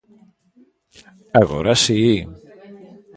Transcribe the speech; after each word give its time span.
Agora 1.41 1.73
si. 1.83 1.99